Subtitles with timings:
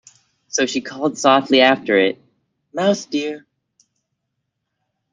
[0.47, 2.19] So she called softly after it,
[2.73, 3.45] ‘Mouse dear!’